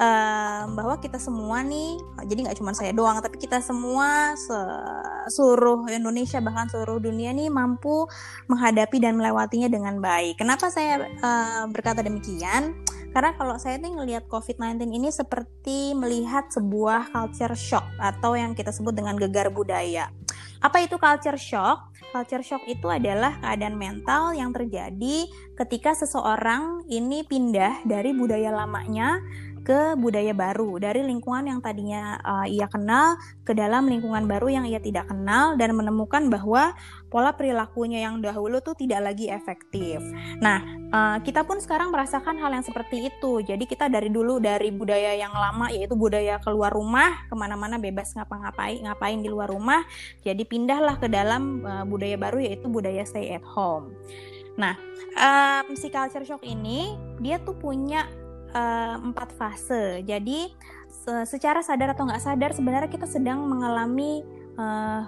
[0.00, 4.32] um, bahwa kita semua nih jadi nggak cuma saya doang tapi kita semua
[5.28, 8.08] seluruh Indonesia bahkan seluruh dunia nih mampu
[8.48, 10.40] menghadapi dan melewatinya dengan baik.
[10.40, 12.76] Kenapa saya uh, berkata demikian?
[13.12, 18.72] Karena kalau saya nih ngelihat COVID-19 ini seperti melihat sebuah culture shock atau yang kita
[18.72, 20.08] sebut dengan gegar budaya.
[20.64, 21.91] Apa itu culture shock?
[22.12, 25.24] Culture shock itu adalah keadaan mental yang terjadi
[25.56, 29.16] ketika seseorang ini pindah dari budaya lamanya
[29.64, 33.16] ke budaya baru dari lingkungan yang tadinya uh, ia kenal
[33.48, 36.76] ke dalam lingkungan baru yang ia tidak kenal dan menemukan bahwa
[37.12, 40.00] pola perilakunya yang dahulu tuh tidak lagi efektif.
[40.40, 43.44] Nah, uh, kita pun sekarang merasakan hal yang seperti itu.
[43.44, 48.16] Jadi kita dari dulu dari budaya yang lama yaitu budaya keluar rumah ke mana-mana bebas
[48.16, 49.84] ngapa-ngapain ngapain di luar rumah.
[50.24, 53.92] Jadi pindahlah ke dalam uh, budaya baru yaitu budaya stay at home.
[54.56, 54.80] Nah,
[55.20, 58.08] um, si culture shock ini dia tuh punya
[58.56, 60.00] uh, empat fase.
[60.04, 60.48] Jadi
[60.92, 64.41] se secara sadar atau nggak sadar sebenarnya kita sedang mengalami eh,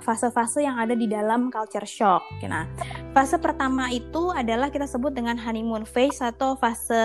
[0.03, 2.25] fase-fase uh, yang ada di dalam culture shock.
[2.45, 2.67] Nah,
[3.13, 6.99] fase pertama itu adalah kita sebut dengan honeymoon phase atau fase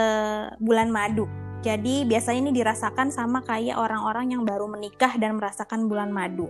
[0.62, 1.30] bulan madu.
[1.60, 6.48] Jadi biasanya ini dirasakan sama kayak orang-orang yang baru menikah dan merasakan bulan madu.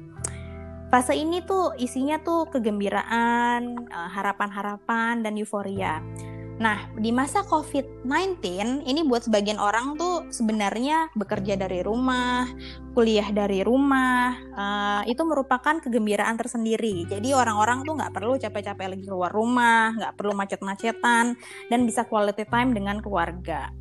[0.90, 6.02] Fase ini tuh isinya tuh kegembiraan, eh, harapan-harapan, dan euforia.
[6.60, 8.44] Nah, di masa COVID-19
[8.84, 12.52] ini buat sebagian orang tuh sebenarnya bekerja dari rumah,
[12.92, 17.08] kuliah dari rumah, uh, itu merupakan kegembiraan tersendiri.
[17.08, 21.40] Jadi orang-orang tuh nggak perlu capek-capek lagi keluar rumah, nggak perlu macet-macetan,
[21.72, 23.72] dan bisa quality time dengan keluarga.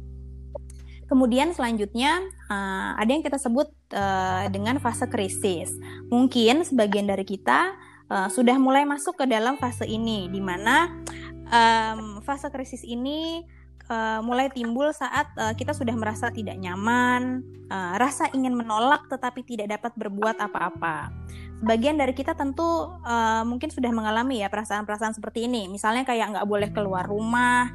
[1.10, 5.74] Kemudian selanjutnya uh, ada yang kita sebut uh, dengan fase krisis.
[6.14, 7.74] Mungkin sebagian dari kita
[8.06, 10.94] uh, sudah mulai masuk ke dalam fase ini, di mana
[11.48, 13.44] um, fase krisis ini
[13.88, 19.44] uh, mulai timbul saat uh, kita sudah merasa tidak nyaman, uh, rasa ingin menolak tetapi
[19.44, 21.12] tidak dapat berbuat apa-apa.
[21.59, 22.62] Sebagian dari kita tentu
[23.03, 25.66] uh, mungkin sudah mengalami ya perasaan-perasaan seperti ini.
[25.66, 27.75] Misalnya kayak nggak boleh keluar rumah,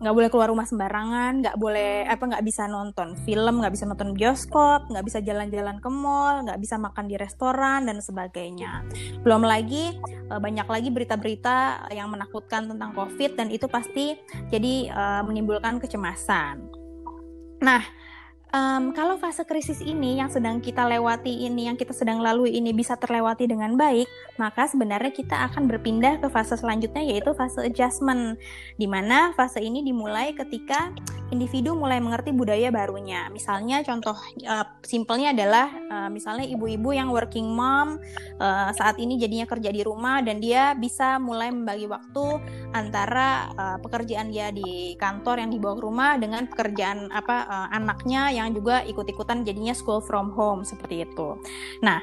[0.00, 3.84] nggak uh, boleh keluar rumah sembarangan, nggak boleh apa nggak bisa nonton film, nggak bisa
[3.84, 8.88] nonton bioskop, nggak bisa jalan-jalan ke mall, nggak bisa makan di restoran dan sebagainya.
[9.20, 9.92] Belum lagi
[10.32, 14.16] uh, banyak lagi berita-berita yang menakutkan tentang COVID dan itu pasti
[14.48, 16.64] jadi uh, menimbulkan kecemasan.
[17.60, 17.84] Nah,
[18.56, 22.72] um, kalau fase krisis ini yang sedang kita lewati ini, yang kita sedang lalui ini
[22.72, 24.08] bisa terlewati dengan baik,
[24.40, 28.40] maka sebenarnya kita akan berpindah ke fase selanjutnya yaitu fase adjustment,
[28.80, 30.90] di mana fase ini dimulai ketika
[31.30, 33.26] individu mulai mengerti budaya barunya.
[33.34, 34.14] Misalnya contoh
[34.46, 37.98] uh, simpelnya adalah uh, misalnya ibu-ibu yang working mom
[38.38, 42.38] uh, saat ini jadinya kerja di rumah dan dia bisa mulai membagi waktu
[42.70, 48.30] antara uh, pekerjaan dia di kantor yang dibawa ke rumah dengan pekerjaan apa uh, anaknya
[48.30, 51.38] yang juga ikut-ikutan jadinya school from home seperti itu.
[51.80, 52.02] Nah,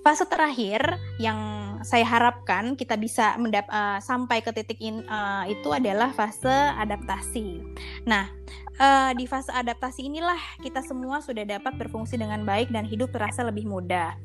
[0.00, 0.80] fase terakhir
[1.20, 1.38] yang
[1.80, 7.60] saya harapkan kita bisa mendap uh, sampai ke titik in, uh, itu adalah fase adaptasi.
[8.04, 8.28] Nah,
[8.80, 13.44] uh, di fase adaptasi inilah kita semua sudah dapat berfungsi dengan baik dan hidup terasa
[13.44, 14.16] lebih mudah.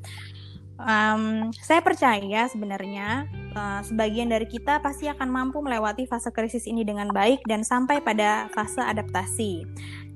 [0.76, 6.84] Um, saya percaya sebenarnya uh, sebagian dari kita pasti akan mampu melewati fase krisis ini
[6.84, 9.64] dengan baik dan sampai pada fase adaptasi.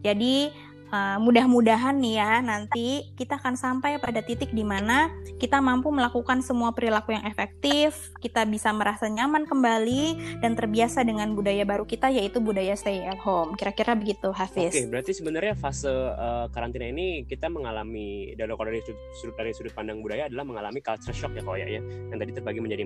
[0.04, 0.52] Jadi
[0.92, 6.42] uh, mudah-mudahan nih ya nanti kita akan sampai pada titik di mana kita mampu melakukan
[6.44, 12.12] semua perilaku yang efektif, kita bisa merasa nyaman kembali dan terbiasa dengan budaya baru kita
[12.12, 13.56] yaitu budaya stay at home.
[13.56, 14.74] Kira-kira begitu Hafiz.
[14.76, 18.82] Oke, berarti sebenarnya fase uh, karantina ini kita mengalami dari dari
[19.16, 22.32] sudut dari sudut pandang budaya adalah mengalami culture shock ya kok ya ya yang tadi
[22.36, 22.84] terbagi menjadi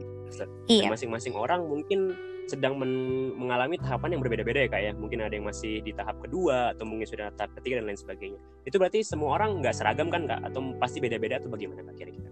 [0.70, 0.90] iya.
[0.90, 2.92] masing-masing orang mungkin sedang men
[3.40, 4.92] mengalami tahapan yang berbeda-beda ya kak ya.
[4.96, 8.40] Mungkin ada yang masih di tahap kedua atau mungkin sudah tahap ketiga dan lain sebagainya.
[8.68, 10.44] Itu berarti semua orang nggak seragam kan kak?
[10.44, 12.30] Atau pasti beda-beda atau bagaimana kak kira-kira?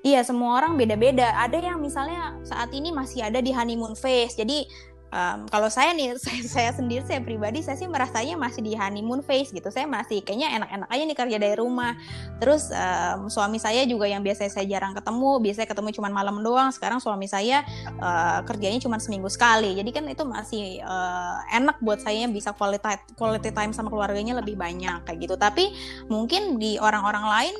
[0.00, 1.36] Iya semua orang beda-beda.
[1.36, 4.32] Ada yang misalnya saat ini masih ada di honeymoon phase.
[4.32, 4.64] Jadi
[5.10, 9.22] um, kalau saya nih saya, saya sendiri saya pribadi saya sih merasanya masih di honeymoon
[9.22, 9.68] phase gitu.
[9.68, 11.94] Saya masih kayaknya enak-enak aja nih kerja dari rumah.
[12.38, 16.70] Terus um, suami saya juga yang biasanya saya jarang ketemu biasanya ketemu cuma malam doang.
[16.72, 17.62] Sekarang suami saya
[18.00, 19.76] uh, kerjanya cuma seminggu sekali.
[19.76, 24.54] Jadi kan itu masih uh, enak buat saya bisa quality quality time sama keluarganya lebih
[24.56, 25.34] banyak kayak gitu.
[25.36, 25.74] Tapi
[26.08, 27.56] mungkin di orang-orang lain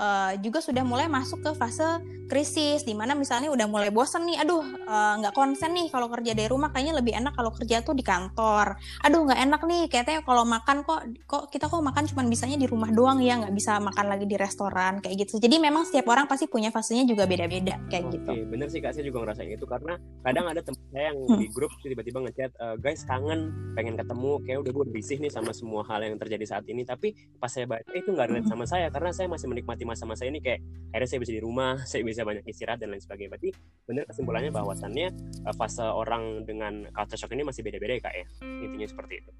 [0.00, 4.38] uh, juga sudah mulai masuk ke fase krisis di mana misalnya udah mulai bosen nih
[4.38, 7.82] aduh eh, nggak uh, konsen nih kalau kerja dari rumah kayaknya lebih enak kalau kerja
[7.82, 8.78] tuh di kantor.
[9.02, 12.70] Aduh nggak enak nih kayaknya kalau makan kok kok kita kok makan cuma bisanya di
[12.70, 15.42] rumah doang ya nggak bisa makan lagi di restoran kayak gitu.
[15.42, 18.30] Jadi memang setiap orang pasti punya fasenya juga beda-beda kayak Oke, gitu.
[18.46, 18.94] bener sih kak.
[18.94, 21.38] Saya juga ngerasain itu karena kadang ada teman saya yang hmm.
[21.40, 24.30] di grup tiba-tiba ngechat e, guys kangen pengen ketemu.
[24.44, 26.86] Kayak udah gue risih nih sama semua hal yang terjadi saat ini.
[26.86, 28.52] Tapi pas saya baca itu nggak relate hmm.
[28.52, 30.38] sama saya karena saya masih menikmati masa-masa ini.
[30.38, 30.60] Kayak
[30.92, 33.50] akhirnya saya bisa di rumah saya bisa banyak istirahat dan lain sebagainya berarti
[33.86, 35.08] benar kesimpulannya bahwasannya
[35.46, 38.26] uh, fase orang dengan culture shock ini masih beda-beda ya kak ya
[38.64, 39.30] intinya seperti itu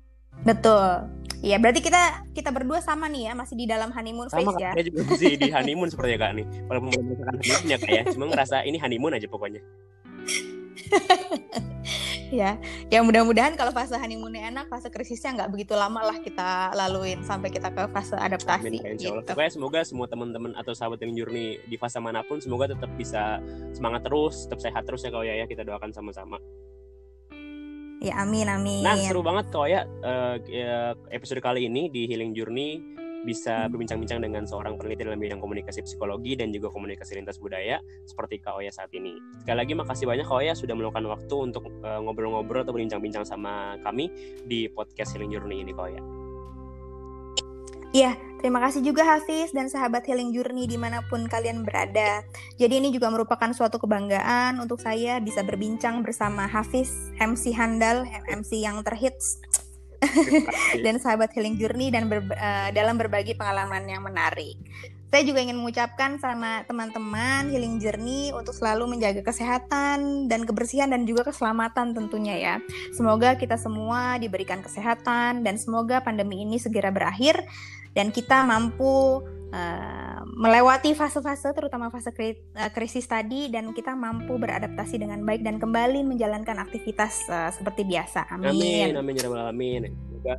[0.47, 1.09] betul
[1.41, 4.77] Iya, berarti kita kita berdua sama nih ya, masih di dalam honeymoon sama, phase ya.
[4.77, 6.47] Sama juga masih di honeymoon seperti ya kak nih.
[6.69, 9.61] Walaupun belum merasakan honeymoon ya kak ya, cuma ngerasa ini honeymoon aja pokoknya.
[12.31, 12.55] ya
[12.87, 17.51] ya mudah-mudahan kalau fase honeymoonnya enak fase krisisnya nggak begitu lama lah kita laluin sampai
[17.51, 19.27] kita ke fase adaptasi Amin, insya Allah.
[19.27, 19.31] Gitu.
[19.35, 23.43] Pokoknya semoga semua teman-teman atau sahabat yang journey di fase mana pun semoga tetap bisa
[23.75, 25.45] semangat terus tetap sehat terus ya kau ya.
[25.51, 26.39] Kita doakan sama-sama.
[28.01, 28.81] Ya amin amin.
[28.87, 30.39] Nah seru banget kau ya uh,
[31.11, 32.81] episode kali ini di healing journey
[33.25, 38.41] bisa berbincang-bincang dengan seorang peneliti dalam bidang komunikasi psikologi dan juga komunikasi lintas budaya seperti
[38.41, 39.21] Kak Oya saat ini.
[39.45, 43.77] Sekali lagi makasih banyak Kak Oya sudah meluangkan waktu untuk uh, ngobrol-ngobrol atau berbincang-bincang sama
[43.85, 44.09] kami
[44.49, 46.03] di podcast Healing Journey ini Kak Oya.
[47.91, 52.23] Iya, terima kasih juga Hafiz dan sahabat Healing Journey di mana pun kalian berada.
[52.55, 58.63] Jadi ini juga merupakan suatu kebanggaan untuk saya bisa berbincang bersama Hafiz, MC handal, MC
[58.63, 59.43] yang terhits
[60.85, 64.57] dan sahabat Healing Journey dan ber, uh, dalam berbagi pengalaman yang menarik.
[65.11, 71.03] Saya juga ingin mengucapkan sama teman-teman Healing Journey untuk selalu menjaga kesehatan dan kebersihan dan
[71.03, 72.55] juga keselamatan tentunya ya.
[72.95, 77.43] Semoga kita semua diberikan kesehatan dan semoga pandemi ini segera berakhir
[77.91, 84.99] dan kita mampu uh, melewati fase-fase terutama fase uh, krisis tadi dan kita mampu beradaptasi
[84.99, 88.27] dengan baik dan kembali menjalankan aktivitas uh, seperti biasa.
[88.35, 88.95] Amin.
[88.95, 88.97] Amin.
[88.97, 89.15] Amin.
[89.17, 89.83] Ya amin.
[90.11, 90.35] Semoga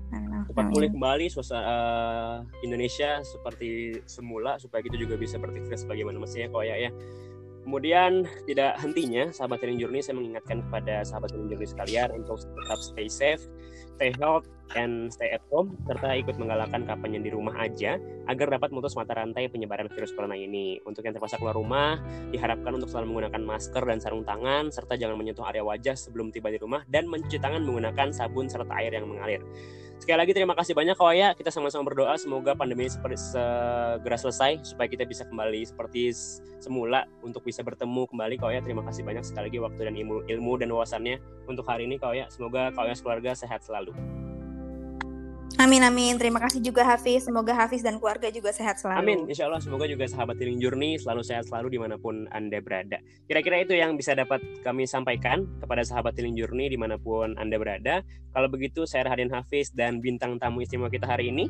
[0.52, 6.52] cepat pulih kembali suasana uh, Indonesia seperti semula supaya kita juga bisa beraktivitas sebagaimana mestinya
[6.54, 6.92] kok ya ya.
[7.62, 12.80] Kemudian tidak hentinya sahabat Healing Journey saya mengingatkan kepada sahabat Healing Journey sekalian untuk tetap
[12.82, 13.46] stay safe,
[14.02, 18.74] stay healthy, and stay at home serta ikut menggalakkan kampanye di rumah aja agar dapat
[18.74, 20.82] memutus mata rantai penyebaran virus corona ini.
[20.90, 22.02] Untuk yang terpaksa keluar rumah,
[22.34, 26.50] diharapkan untuk selalu menggunakan masker dan sarung tangan serta jangan menyentuh area wajah sebelum tiba
[26.50, 29.46] di rumah dan mencuci tangan menggunakan sabun serta air yang mengalir.
[30.02, 31.38] Sekali lagi terima kasih banyak Kawaya.
[31.38, 36.10] Kita sama-sama berdoa semoga pandemi ini segera selesai supaya kita bisa kembali seperti
[36.58, 38.66] semula untuk bisa bertemu kembali Kawaya.
[38.66, 42.26] Terima kasih banyak sekali lagi waktu dan ilmu, ilmu dan wawasannya untuk hari ini Kawaya.
[42.34, 43.94] Semoga Kawaya keluarga sehat selalu.
[45.62, 46.18] Amin amin.
[46.18, 47.30] Terima kasih juga Hafiz.
[47.30, 48.98] Semoga Hafiz dan keluarga juga sehat selalu.
[48.98, 49.20] Amin.
[49.30, 52.98] Insya Allah semoga juga sahabat Healing Journey selalu sehat selalu di mana pun anda berada.
[53.30, 57.62] Kira-kira itu yang bisa dapat kami sampaikan kepada sahabat Healing Journey di mana pun anda
[57.62, 58.02] berada.
[58.34, 61.46] Kalau begitu saya Rahadian Hafiz dan bintang tamu istimewa kita hari ini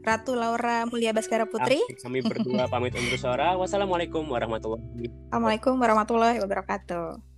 [0.00, 1.80] Ratu Laura Mulia Baskara Putri.
[2.04, 3.56] Kami berdua pamit undur suara.
[3.56, 5.28] Wassalamualaikum warahmatullahi wabarakatuh.
[5.32, 7.29] Wassalamualaikum warahmatullahi wabarakatuh.